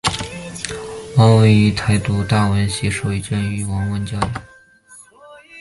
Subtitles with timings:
[1.15, 1.45] 王文华
[1.93, 4.41] 就读台大外文系时受教于王文兴教授。